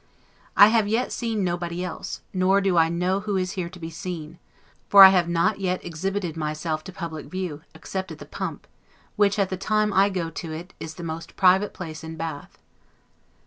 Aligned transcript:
I 0.57 0.69
have 0.69 0.87
yet 0.87 1.11
seen 1.11 1.43
nobody 1.43 1.83
else, 1.85 2.21
nor 2.33 2.59
do 2.59 2.75
I 2.75 2.89
know 2.89 3.19
who 3.19 3.35
here 3.35 3.67
is 3.67 3.71
to 3.73 3.79
be 3.79 3.91
seen; 3.91 4.39
for 4.89 5.03
I 5.03 5.09
have 5.09 5.29
not 5.29 5.59
yet 5.59 5.85
exhibited 5.85 6.35
myself 6.35 6.83
to 6.85 6.91
public 6.91 7.27
view, 7.27 7.61
except 7.75 8.11
at 8.11 8.17
the 8.17 8.25
pump, 8.25 8.65
which, 9.15 9.37
at 9.37 9.49
the 9.51 9.57
time 9.57 9.93
I 9.93 10.09
go 10.09 10.31
to 10.31 10.51
it, 10.51 10.73
is 10.79 10.95
the 10.95 11.03
most 11.03 11.35
private 11.35 11.71
place 11.71 12.03
in 12.03 12.15
Bath. 12.15 12.57